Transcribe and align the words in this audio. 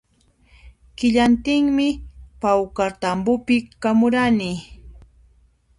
Killantinmi 0.97 1.87
pawkartambopi 2.41 3.55
kamurani 3.81 4.51